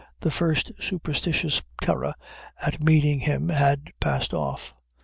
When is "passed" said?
3.99-4.33